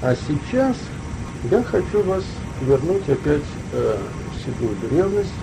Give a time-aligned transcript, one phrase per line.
[0.00, 0.76] А сейчас
[1.50, 2.22] я хочу вас
[2.62, 3.98] вернуть опять э,
[4.30, 5.34] в седую древность,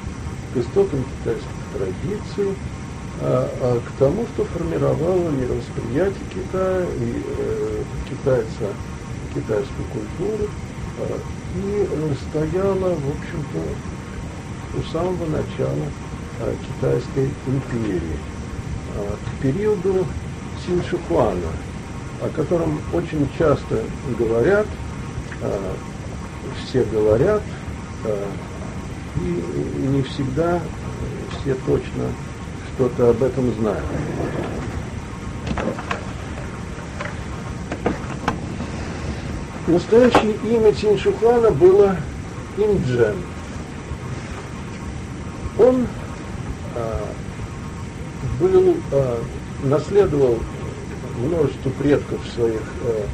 [0.53, 2.55] к истокам китайских традиций,
[3.19, 8.71] э, э, к тому, что формировало мировосприятие Китая и э, китайца,
[9.33, 10.47] китайскую культуру,
[10.99, 11.17] э,
[11.57, 11.87] и
[12.29, 13.59] стояла, в общем-то,
[14.79, 15.85] у самого начала
[16.39, 18.19] э, китайской империи,
[18.95, 20.05] э, к периоду
[20.65, 21.51] Синшихуана,
[22.21, 23.81] о котором очень часто
[24.17, 24.67] говорят,
[25.41, 25.59] э,
[26.63, 27.41] все говорят,
[28.05, 28.25] э,
[29.17, 30.59] и не всегда
[31.31, 32.03] все точно
[32.73, 33.85] что-то об этом знают.
[39.67, 41.95] Настоящее имя Тиньшухуана было
[42.57, 43.15] Инджен.
[45.57, 45.87] Он
[46.75, 47.07] а,
[48.39, 48.75] был,
[49.63, 50.37] наследовал
[51.17, 53.05] множество предков своих а,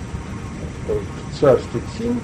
[0.88, 2.20] в царстве Цин,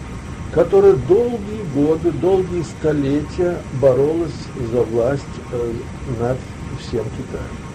[0.53, 4.31] которое долгие годы, долгие столетия боролось
[4.71, 5.73] за власть э,
[6.19, 6.37] над
[6.79, 7.67] всем Китаем.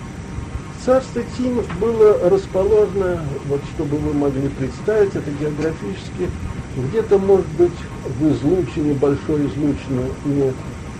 [0.84, 6.28] Царство Цин было расположено, вот чтобы вы могли представить это географически,
[6.76, 7.70] где-то, может быть,
[8.18, 10.52] в излучине, большой излучине и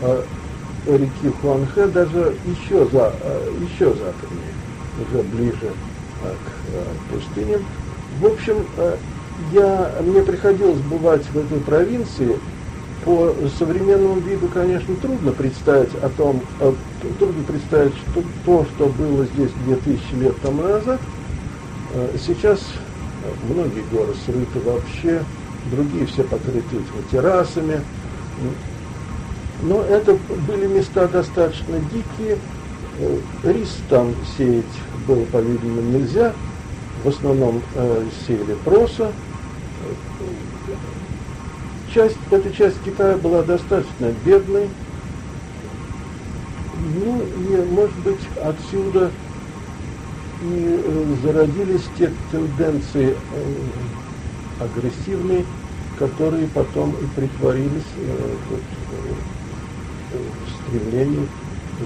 [0.02, 0.22] э,
[0.86, 4.52] реки Хуанхэ, даже еще, за, э, еще западнее,
[5.00, 5.91] уже ближе э,
[6.28, 7.64] к э, пустыням.
[8.20, 8.96] В общем, э,
[9.52, 12.36] я, мне приходилось бывать в этой провинции,
[13.04, 16.72] по современному виду, конечно, трудно представить о том, э,
[17.18, 21.00] трудно представить что, то, что было здесь 2000 лет тому назад.
[21.94, 22.60] Э, сейчас
[23.48, 25.22] многие горы срыты вообще,
[25.70, 26.62] другие все покрыты
[27.10, 27.80] террасами.
[29.62, 30.16] Но это
[30.48, 32.38] были места достаточно дикие.
[33.00, 34.64] Э, рис там сеять
[35.06, 36.32] было, по-видимому, нельзя.
[37.04, 39.12] В основном э, сеяли проса
[41.92, 44.68] часть, эта часть Китая была достаточно бедной.
[46.94, 49.10] Ну и, может быть, отсюда
[50.44, 55.44] и э, зародились те тенденции э, агрессивные,
[55.98, 58.60] которые потом и притворились э, вот,
[60.12, 61.28] э, в стремлении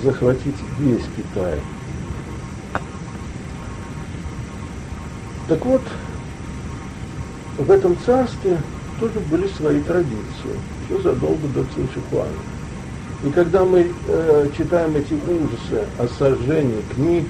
[0.02, 1.58] захватить весь Китай.
[5.48, 5.82] Так вот,
[7.58, 8.58] в этом царстве
[8.98, 10.58] тоже были свои традиции,
[10.88, 12.30] еще задолго до Циншихуана.
[13.24, 17.26] И когда мы э, читаем эти ужасы о сожжении книг,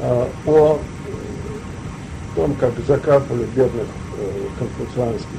[0.00, 0.80] э, о
[2.34, 3.86] том, как закапывали бедных
[4.18, 5.38] э, конфуцианских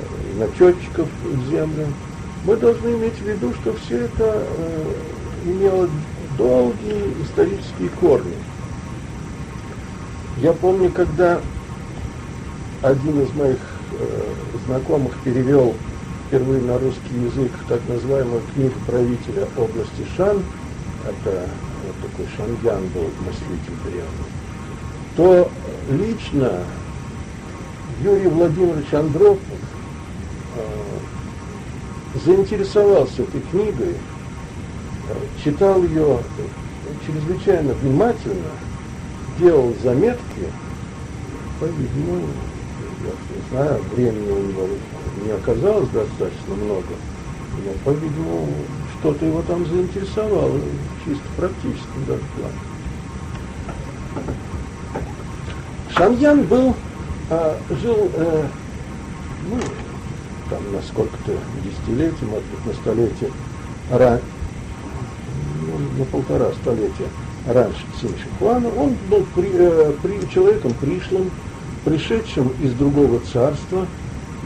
[0.00, 1.86] э, начетчиков в землю,
[2.44, 4.92] мы должны иметь в виду, что все это э,
[5.46, 5.88] имело
[6.36, 8.34] долгие исторические корни.
[10.40, 11.40] Я помню, когда
[12.82, 13.58] один из моих
[13.98, 14.32] э,
[14.66, 15.74] знакомых перевел
[16.26, 20.44] впервые на русский язык так называемую книгу правителя области Шан,
[21.04, 21.48] это
[21.84, 24.28] вот такой Шаньян был мыслитель древний,
[25.16, 25.50] то
[25.90, 26.62] лично
[28.04, 29.40] Юрий Владимирович Андропов
[30.54, 30.60] э,
[32.24, 33.94] заинтересовался этой книгой,
[35.08, 36.18] э, читал ее
[37.04, 38.52] чрезвычайно внимательно,
[39.38, 40.20] делал заметки,
[41.60, 42.26] по-видимому,
[43.04, 44.68] я не знаю, времени у него
[45.24, 46.94] не оказалось достаточно много,
[47.64, 48.48] но, по-видимому,
[48.98, 50.60] что-то его там заинтересовало,
[51.04, 52.54] чисто практически даже плане.
[55.96, 56.74] Шаньян был,
[57.30, 58.46] а, жил, э,
[59.50, 59.56] ну,
[60.50, 61.32] там на сколько-то
[61.64, 63.30] десятилетий, может быть, на столетие,
[63.90, 64.20] ра,
[65.62, 67.08] ну, на полтора столетия
[67.46, 68.68] раньше Циншихуана.
[68.76, 71.30] Он был при, э, при, человеком пришлым,
[71.84, 73.86] пришедшим из другого царства,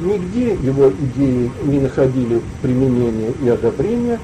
[0.00, 4.18] нигде его идеи не находили применения и одобрения,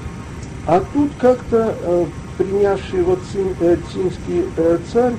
[0.65, 2.05] а тут как-то э,
[2.37, 5.13] принявший его цин, э, цинский э, царь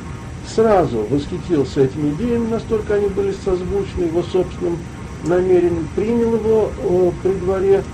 [0.54, 4.78] сразу восхитился этими идеями, настолько они были созвучны его собственным
[5.24, 7.84] намерением, принял его э, при дворе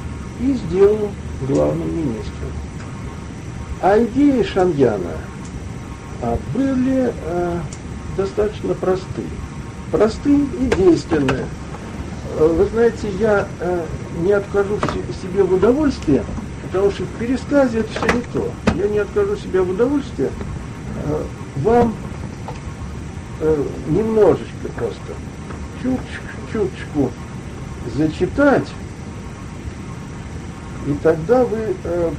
[0.41, 1.11] и сделал
[1.49, 2.51] главным министром.
[3.83, 5.19] А идеи Шаньяна
[6.55, 7.59] были э,
[8.17, 9.29] достаточно простые
[9.91, 11.47] простые и действенные.
[12.39, 13.85] Э, вы знаете, я э,
[14.21, 14.79] не откажу
[15.23, 16.23] себе в удовольствии,
[16.63, 18.51] потому что в пересказе это все не то.
[18.75, 20.31] Я не откажу себе в удовольствии
[21.57, 21.95] вам
[23.89, 25.01] немножечко просто
[26.51, 27.11] чуточку,
[27.95, 28.67] зачитать,
[30.87, 31.77] и тогда вы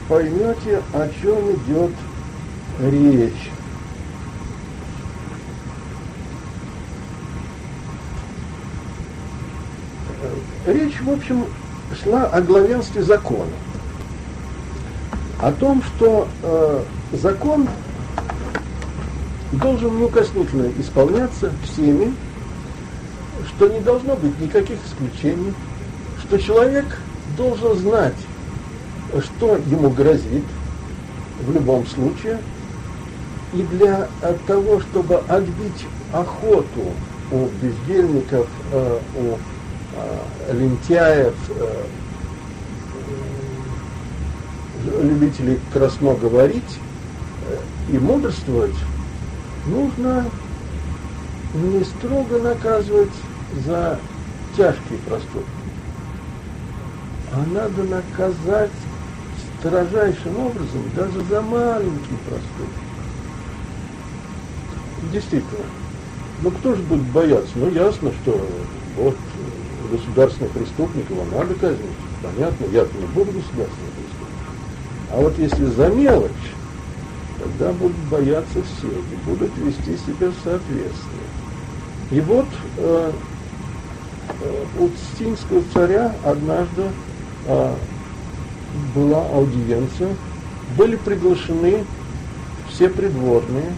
[0.07, 1.91] поймете, о чем идет
[2.79, 3.51] речь.
[10.71, 11.45] Речь, в общем,
[12.01, 13.51] шла о главенстве закона.
[15.39, 16.81] О том, что э,
[17.13, 17.67] закон
[19.51, 22.13] должен неукоснительно исполняться всеми,
[23.47, 25.53] что не должно быть никаких исключений,
[26.19, 26.85] что человек
[27.37, 28.15] должен знать,
[29.23, 30.43] что ему грозит
[31.41, 32.39] в любом случае,
[33.53, 34.07] и для
[34.47, 36.91] того, чтобы отбить охоту
[37.31, 39.37] у бездельников, э, у
[40.51, 41.83] лентяев, э,
[45.01, 46.79] любителей красно говорить
[47.89, 48.75] и мудрствовать,
[49.65, 50.25] нужно
[51.53, 53.11] не строго наказывать
[53.65, 53.99] за
[54.55, 55.47] тяжкие проступки,
[57.33, 58.71] а надо наказать
[59.59, 62.87] строжайшим образом даже за маленькие проступки.
[65.11, 65.65] Действительно.
[66.43, 67.51] Ну кто же будет бояться?
[67.55, 68.47] Ну ясно, что
[68.97, 69.15] вот
[69.87, 71.97] государственных преступников надо казнить.
[72.21, 74.55] Понятно, я не буду государственным преступником.
[75.11, 76.31] А вот если за мелочь,
[77.39, 81.27] тогда будут бояться все и будут вести себя соответственно.
[82.11, 82.47] И вот
[82.77, 83.11] э,
[84.41, 86.83] э, у Цинского царя однажды
[87.47, 87.73] э,
[88.95, 90.15] была аудиенция,
[90.77, 91.83] были приглашены
[92.69, 93.73] все придворные,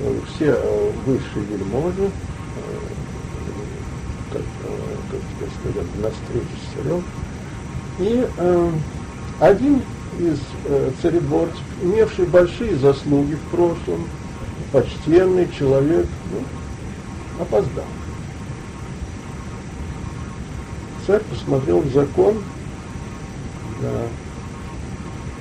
[0.00, 2.10] э, все э, высшие вельможи, э,
[4.32, 4.42] как,
[5.38, 7.02] теперь сказать, на встречу с царем.
[7.98, 8.70] И э,
[9.40, 9.82] один
[10.18, 14.08] из э, царедворцев, имевший большие заслуги в прошлом,
[14.72, 17.84] почтенный человек, ну, опоздал.
[21.06, 22.36] Царь посмотрел в закон,
[23.80, 23.88] да,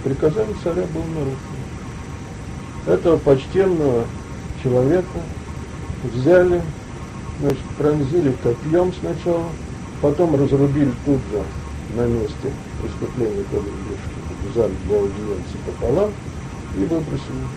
[0.03, 1.57] приказание царя было нарушено.
[2.87, 4.05] Этого почтенного
[4.63, 5.19] человека
[6.03, 6.61] взяли,
[7.41, 9.43] значит, пронзили копьем сначала,
[10.01, 11.43] потом разрубили тут же
[11.95, 12.51] на месте
[12.81, 14.17] преступления Колумбишки
[14.49, 16.11] в зале для аудиенции пополам
[16.75, 17.47] и выбросили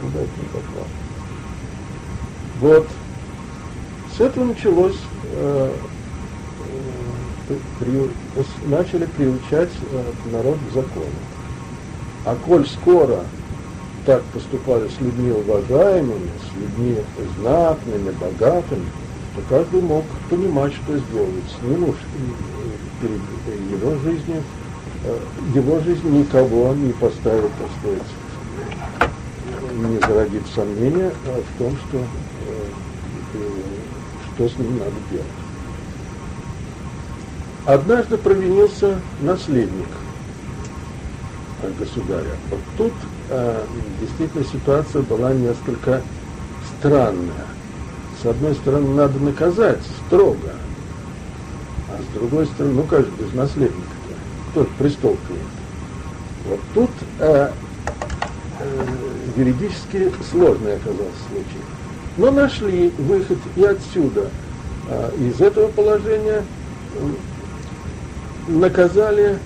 [0.00, 0.86] куда это попало.
[2.60, 2.88] Вот.
[4.16, 4.98] С этого началось,
[5.32, 5.72] э,
[7.48, 8.10] э, при,
[8.68, 10.02] начали приучать э,
[10.32, 11.06] народ к закону.
[12.24, 13.24] А коль скоро
[14.06, 16.96] так поступали с людьми уважаемыми, с людьми
[17.38, 18.86] знатными, богатыми,
[19.38, 21.56] то каждый мог понимать, что сделать.
[21.62, 21.94] Не нужно
[23.00, 24.42] перед его жизнью,
[25.04, 25.18] э,
[25.54, 28.02] его жизнь никого не поставит, так сказать,
[29.76, 32.04] не зародит сомнения в том, что, э,
[34.34, 35.26] что с ним надо делать.
[37.66, 39.88] Однажды провинился наследник
[41.78, 42.34] государя.
[42.50, 42.92] Вот тут
[43.30, 43.64] э,
[44.00, 46.02] действительно ситуация была несколько
[46.78, 47.57] странная.
[48.20, 50.50] С одной стороны, надо наказать строго,
[51.88, 54.14] а с другой стороны, ну как же без наследника-то?
[54.50, 55.42] Кто же престол клеит?
[56.48, 57.50] Вот тут э,
[58.58, 58.86] э,
[59.36, 61.62] юридически сложный оказался случай.
[62.16, 64.28] Но нашли выход и отсюда.
[64.88, 66.42] Э, из этого положения
[66.94, 67.08] э,
[68.48, 69.38] наказали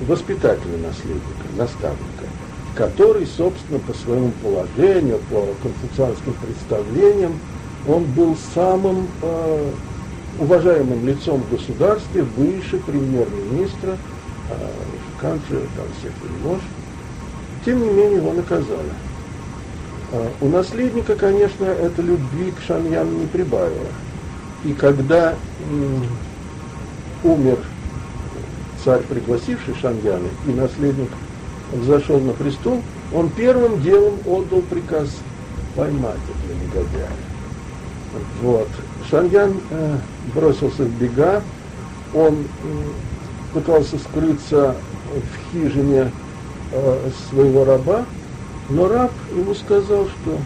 [0.00, 2.26] воспитателя наследника, наставника,
[2.74, 7.38] который, собственно, по своему положению, по конфуцианским представлениям,
[7.88, 9.70] он был самым э,
[10.38, 13.96] уважаемым лицом в государстве, выше премьер-министра,
[14.50, 14.68] э,
[15.20, 16.60] канцлера, там всех вельмож.
[17.64, 18.92] Тем не менее, его наказали.
[20.12, 23.88] Э, у наследника, конечно, это любви к Шаньяну не прибавило.
[24.64, 25.34] И когда
[27.24, 27.58] умер
[28.84, 31.10] царь, пригласивший Шаньяна, и наследник
[31.72, 32.80] взошел на престол,
[33.12, 35.08] он первым делом отдал приказ
[35.74, 37.31] поймать этого негодяя.
[38.40, 38.68] Вот.
[39.10, 39.96] Шаньян э,
[40.34, 41.42] бросился в бега,
[42.14, 42.44] он э,
[43.54, 44.74] пытался скрыться
[45.14, 46.10] в хижине
[46.72, 48.04] э, своего раба,
[48.68, 50.38] но раб ему сказал, что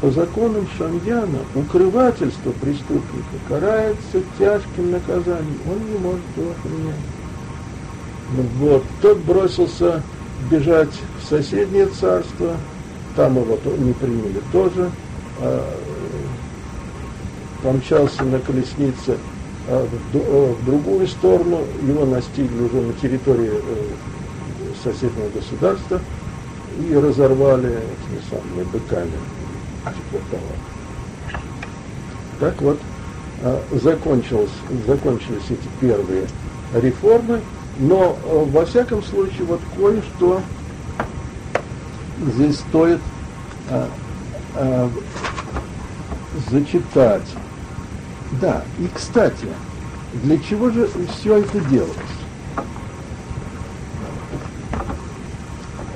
[0.00, 7.14] по законам Шаньяна укрывательство преступника карается тяжким наказанием, он не может его принять.
[8.58, 8.84] Вот.
[9.00, 10.02] Тот бросился
[10.50, 12.56] бежать в соседнее царство,
[13.16, 14.90] там его не приняли тоже,
[15.40, 15.64] а,
[17.64, 19.16] помчался на колеснице
[19.66, 23.60] а, в другую сторону, его настигли уже на территории э,
[24.84, 25.98] соседнего государства
[26.86, 29.10] и разорвали этими самыми быками.
[32.38, 32.78] Так вот,
[33.42, 34.50] а, закончилось,
[34.86, 36.26] закончились эти первые
[36.74, 37.40] реформы,
[37.78, 40.42] но, э, во всяком случае, вот кое-что
[42.34, 43.00] здесь стоит
[43.70, 43.88] а,
[44.54, 44.90] а,
[46.50, 47.22] зачитать.
[48.40, 49.46] Да, и, кстати,
[50.22, 51.96] Для чего же все это делалось?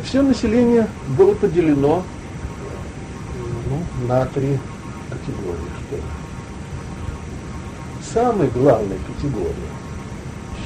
[0.04, 2.02] Все население было поделено
[3.68, 4.58] ну, на три
[5.08, 6.02] категории, что ли.
[8.12, 9.54] Самой главной категорией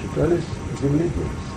[0.01, 0.45] считались
[0.81, 1.53] земледельцы.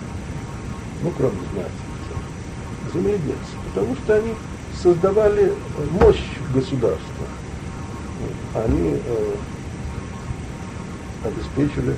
[1.02, 3.52] Ну, кроме знати, земледельцы.
[3.72, 4.34] Потому что они
[4.82, 5.52] создавали
[6.00, 7.26] мощь государства.
[8.54, 9.34] Они э,
[11.26, 11.94] обеспечили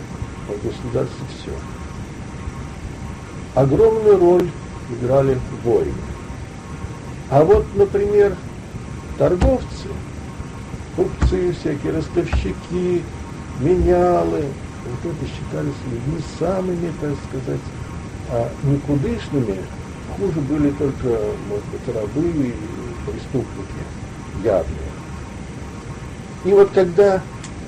[0.48, 1.52] в государстве все.
[3.54, 4.50] Огромную роль
[4.90, 5.92] играли воины.
[7.30, 8.34] А вот, например,
[9.18, 9.88] торговцы,
[10.96, 13.02] купцы всякие, ростовщики,
[13.60, 14.44] менялы,
[14.84, 17.60] вот это считались людьми самыми, так сказать,
[18.30, 19.58] а никудышными,
[20.16, 21.18] хуже были только,
[21.48, 22.54] может быть, рабы и
[23.06, 23.82] преступники
[24.42, 24.88] явные.
[26.44, 27.20] И вот когда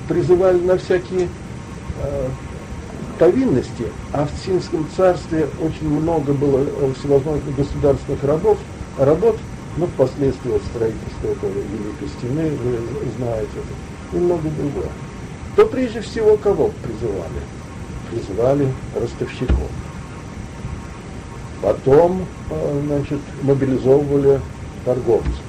[0.07, 1.29] призывали на всякие
[3.21, 6.65] повинности, а в Цинском царстве очень много было
[6.95, 8.57] всевозможных государственных рабов,
[8.97, 9.37] работ,
[9.77, 14.89] ну, впоследствии от строительства этого Великой Стены, вы знаете это, и много другого,
[15.55, 17.41] то прежде всего кого призывали?
[18.09, 18.67] Призывали
[18.99, 19.69] ростовщиков.
[21.61, 24.41] Потом, э, значит, мобилизовывали
[24.83, 25.43] торговцев.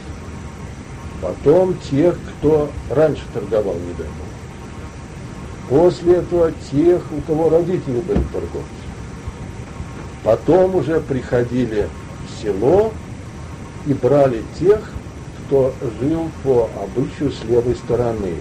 [1.22, 4.31] Потом тех, кто раньше торговал недавно.
[5.72, 8.68] После этого тех, у кого родители были торговцы.
[10.22, 11.88] Потом уже приходили
[12.26, 12.92] в село
[13.86, 14.90] и брали тех,
[15.46, 18.34] кто жил по обычаю с левой стороны.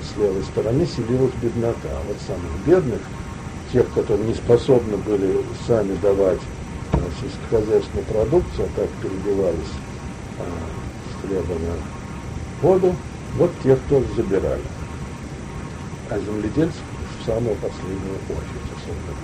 [0.00, 1.88] С левой стороны селилась беднота.
[1.88, 3.00] А вот самых бедных,
[3.72, 6.40] тех, которые не способны были сами давать
[6.92, 9.74] а, сельскохозяйственную продукцию, а так перебивались
[10.38, 10.44] а,
[11.10, 12.94] с хлеба на воду,
[13.36, 14.62] вот тех тоже забирали
[16.10, 16.82] а земледельцев
[17.20, 19.14] в самую последнюю очередь, особенно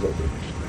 [0.00, 0.60] загадочно.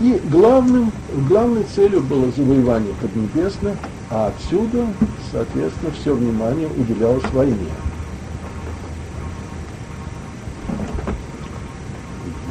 [0.00, 0.92] И главным,
[1.28, 3.74] главной целью было завоевание Поднебесной,
[4.10, 4.86] а отсюда,
[5.32, 7.56] соответственно, все внимание уделялось войне.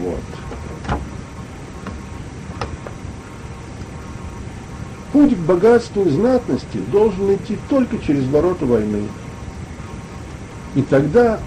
[0.02, 0.20] Вот.
[5.14, 9.04] Путь к богатству и знатности должен идти только через ворота войны.
[10.78, 11.40] И тогда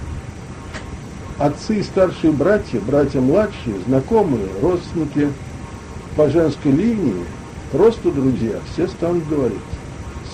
[1.39, 5.31] отцы и старшие братья, братья младшие, знакомые, родственники
[6.17, 7.25] по женской линии,
[7.71, 9.59] просто друзья, все станут говорить.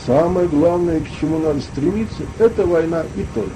[0.07, 3.51] Самое главное, к чему надо стремиться, это война и только.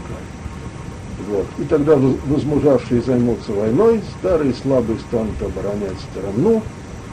[1.27, 1.47] Вот.
[1.59, 6.61] И тогда возмужавшие займутся войной, старые слабые станут оборонять страну,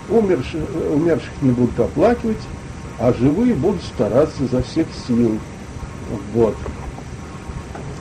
[0.10, 2.43] умерших, умерших не будут оплакивать,
[3.00, 5.38] а живые будут стараться за всех сил.
[6.34, 6.55] Вот.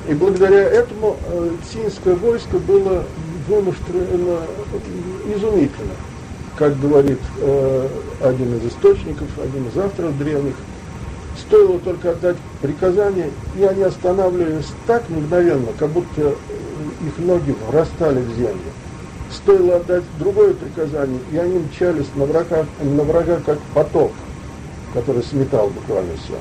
[0.09, 3.05] И благодаря этому э, синское войско было
[3.49, 4.41] вымышлено
[5.35, 5.95] изумительно.
[6.57, 7.89] Как говорит э,
[8.23, 10.55] один из источников, один из авторов древних,
[11.37, 16.35] стоило только отдать приказание, и они останавливались так мгновенно, как будто э,
[17.07, 18.73] их ноги врастали в землю.
[19.31, 24.13] Стоило отдать другое приказание, и они мчались на врага, на врага как поток,
[24.95, 26.39] который сметал буквально все.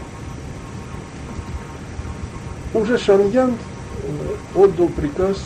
[2.75, 5.37] Уже Шаньян э, отдал приказ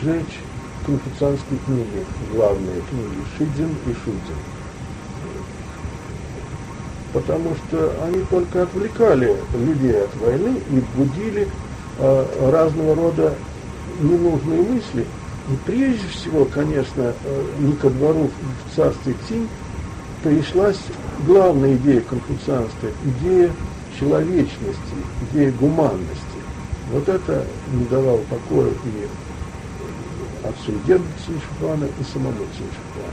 [0.00, 0.40] сжечь
[0.86, 2.02] конфуцианские книги,
[2.32, 4.38] главные книги Шидзин и Шудзин.
[7.12, 11.46] Потому что они только отвлекали людей от войны и будили
[11.98, 13.34] э, разного рода
[14.00, 15.02] ненужные мысли.
[15.02, 19.46] И прежде всего, конечно, э, не ко двору в царстве Цинь
[20.24, 20.80] пришлась
[21.26, 22.88] главная идея конфуцианства,
[23.20, 23.50] идея
[24.00, 24.94] человечности,
[25.30, 26.27] идея гуманности.
[26.90, 33.12] Вот это не давало покоя и отцу и деду Циншихуана, и самому Циншихуану.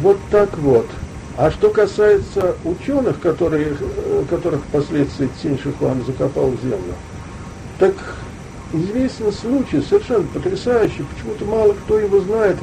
[0.00, 0.86] Вот так вот.
[1.36, 3.76] А что касается ученых, которые,
[4.30, 6.94] которых впоследствии Циншихуан закопал в землю,
[7.80, 7.94] так
[8.72, 12.58] известен случай, совершенно потрясающий, почему-то мало кто его знает,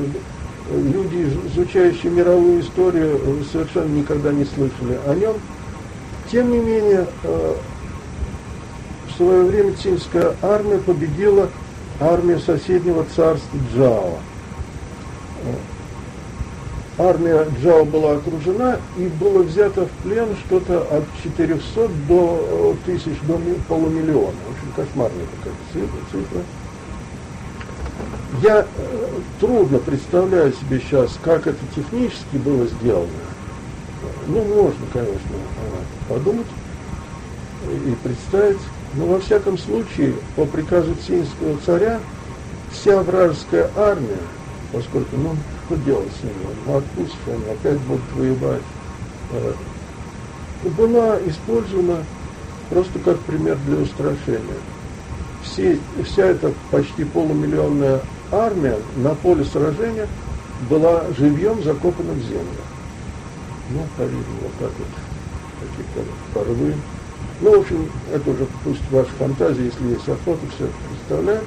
[0.70, 3.20] люди, изучающие мировую историю,
[3.52, 5.36] совершенно никогда не слышали о нем.
[6.32, 7.56] Тем не менее, э,
[9.10, 11.50] в свое время цинская армия победила
[12.00, 14.18] армию соседнего царства Джао.
[15.44, 15.54] Э,
[16.98, 23.18] армия Джао была окружена и было взято в плен что-то от 400 до э, тысяч,
[23.24, 24.32] до полумиллиона.
[24.48, 25.54] В общем, кошмарная такая
[26.12, 26.42] цифра.
[28.42, 28.66] Я
[29.40, 33.08] трудно представляю себе сейчас, как это технически было сделано.
[34.28, 35.36] ну, можно, конечно,
[36.10, 36.48] подумать
[37.86, 38.58] и представить,
[38.96, 42.00] но во всяком случае, по приказу Цинского царя,
[42.72, 44.18] вся вражеская армия,
[44.74, 45.36] поскольку, ну,
[45.68, 48.62] что делать с ними, ну, отпустишь, они опять будут воевать,
[49.34, 49.54] э,
[50.80, 51.98] была использована
[52.72, 54.58] просто как пример для устрашения.
[55.44, 60.08] Все, вся эта почти полумиллионная армия на поле сражения
[60.70, 62.62] была живьем закопана в землю.
[63.72, 64.88] Ну, по-видимому, вот так вот,
[65.60, 66.76] какие-то порвы.
[67.42, 71.44] Ну, в общем, это уже пусть ваша фантазия, если есть охота, все это представляет.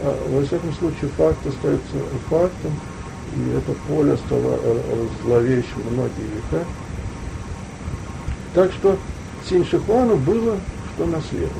[0.00, 1.96] А, во всяком случае, факт остается
[2.28, 2.72] фактом,
[3.36, 6.64] и это поле стало э, зловещим многие века.
[8.54, 8.96] Так что
[9.48, 10.56] Синьшихуану было
[10.94, 11.52] что наследовать,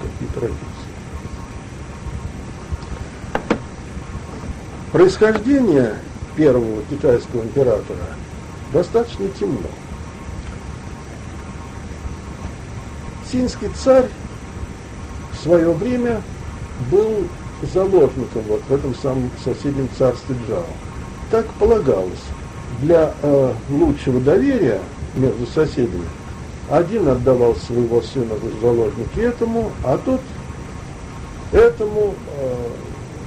[0.00, 0.71] какие традиции.
[4.92, 5.94] Происхождение
[6.36, 8.04] первого китайского императора
[8.74, 9.68] достаточно темно.
[13.30, 14.08] Синский царь
[15.32, 16.20] в свое время
[16.90, 17.26] был
[17.72, 20.66] заложником вот в этом самом соседнем царстве Джао.
[21.30, 22.12] Так полагалось.
[22.82, 24.80] Для э, лучшего доверия
[25.14, 26.04] между соседями
[26.70, 30.20] один отдавал своего сына в заложники этому, а тот
[31.52, 32.54] этому э,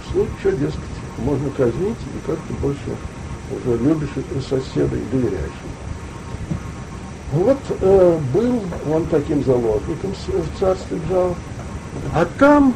[0.03, 2.79] в случае, дескать, можно казнить и как-то больше
[3.51, 4.10] уже любишь
[4.41, 5.51] соседа и доверяешь
[7.34, 11.36] Вот э, был он таким заложником в царстве Джао,
[12.13, 12.74] а там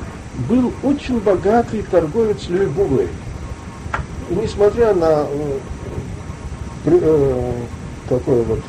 [0.48, 3.10] был очень богатый торговец Люй Бувей.
[4.29, 5.60] И несмотря на э,
[6.86, 7.53] э,
[8.08, 8.60] такую вот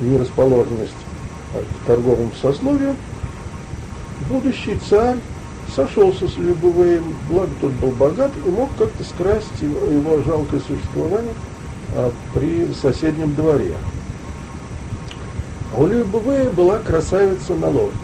[0.00, 0.92] э, нерасположенность
[1.52, 2.94] к торговому сословию,
[4.28, 5.16] будущий царь
[5.74, 11.34] сошелся с Любовеем, благо тот был богат и мог как-то скрасить его, его жалкое существование
[11.94, 13.74] а, при соседнем дворе.
[15.76, 17.94] У Любовея была красавица-наложница,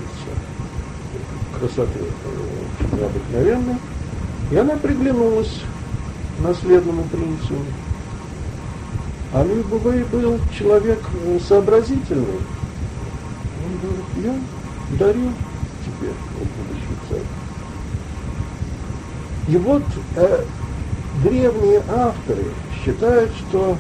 [1.58, 2.00] красоты
[2.92, 3.76] необыкновенной,
[4.50, 5.61] и она приглянулась
[6.38, 7.55] наследному принцу.
[9.33, 12.40] А Любовей был человек э, сообразительный.
[13.64, 15.33] Он говорит, я дарю
[15.85, 17.36] тебе, будущий царь.
[19.48, 19.82] И вот
[20.16, 20.44] э,
[21.22, 22.44] древние авторы
[22.85, 23.76] считают, что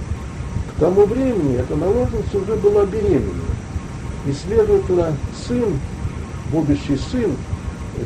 [0.70, 3.42] к тому времени эта наложница уже была беременна.
[4.26, 5.78] И, следовательно, сын,
[6.52, 7.36] будущий сын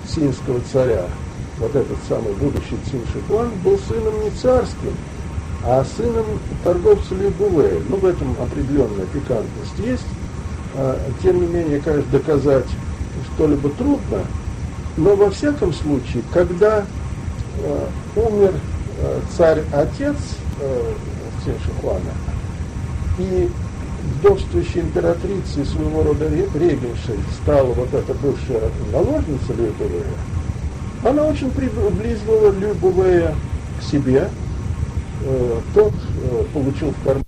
[0.06, 1.04] цинского царя,
[1.58, 4.94] вот этот самый будущий Цин Шихуан, был сыном не царским,
[5.64, 6.26] а сыном
[6.64, 7.80] торговца Лебувея.
[7.88, 10.06] Ну, в этом определенная пикантность есть.
[10.74, 12.66] А, тем не менее, конечно, доказать
[13.34, 14.24] что-либо трудно,
[14.96, 16.86] но во всяком случае, когда
[18.16, 18.54] умер
[18.98, 20.16] э, царь-отец
[20.60, 20.92] э,
[21.44, 22.12] Циншихуана,
[23.18, 23.50] и
[24.16, 30.04] вдовствующей императрицей своего рода регеншей стала вот эта бывшая наложница Любовея,
[31.04, 33.34] она очень приблизила Любовея
[33.78, 34.28] к себе.
[35.74, 35.92] Тот
[36.54, 37.24] получил в карман